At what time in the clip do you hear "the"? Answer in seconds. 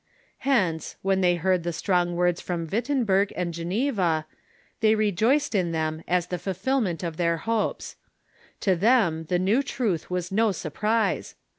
1.61-1.71, 6.25-6.39, 9.25-9.37